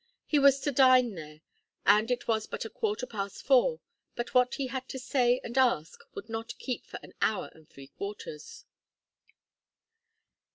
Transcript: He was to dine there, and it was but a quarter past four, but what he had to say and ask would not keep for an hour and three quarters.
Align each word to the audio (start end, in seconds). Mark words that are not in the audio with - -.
He 0.25 0.39
was 0.39 0.59
to 0.61 0.71
dine 0.71 1.13
there, 1.13 1.41
and 1.85 2.09
it 2.09 2.27
was 2.27 2.47
but 2.47 2.65
a 2.65 2.71
quarter 2.71 3.05
past 3.05 3.43
four, 3.45 3.81
but 4.15 4.33
what 4.33 4.55
he 4.55 4.65
had 4.65 4.89
to 4.89 4.97
say 4.97 5.39
and 5.43 5.55
ask 5.59 5.99
would 6.15 6.27
not 6.27 6.57
keep 6.57 6.87
for 6.87 6.99
an 7.03 7.13
hour 7.21 7.51
and 7.53 7.69
three 7.69 7.89
quarters. 7.89 8.65